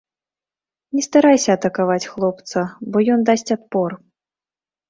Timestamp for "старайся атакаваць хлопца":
1.07-2.59